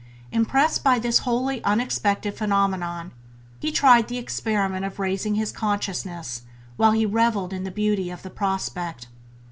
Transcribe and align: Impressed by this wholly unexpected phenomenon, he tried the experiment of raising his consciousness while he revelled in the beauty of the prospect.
Impressed 0.31 0.83
by 0.83 0.97
this 0.97 1.19
wholly 1.19 1.63
unexpected 1.63 2.35
phenomenon, 2.35 3.11
he 3.59 3.71
tried 3.71 4.07
the 4.07 4.17
experiment 4.17 4.83
of 4.83 4.97
raising 4.97 5.35
his 5.35 5.51
consciousness 5.51 6.41
while 6.75 6.93
he 6.93 7.05
revelled 7.05 7.53
in 7.53 7.65
the 7.65 7.69
beauty 7.69 8.09
of 8.09 8.23
the 8.23 8.31
prospect. 8.31 9.05